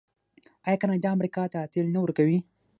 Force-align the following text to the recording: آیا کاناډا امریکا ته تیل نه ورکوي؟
آیا 0.65 0.77
کاناډا 0.81 1.09
امریکا 1.15 1.43
ته 1.53 1.59
تیل 1.71 1.87
نه 1.95 1.99
ورکوي؟ 2.03 2.39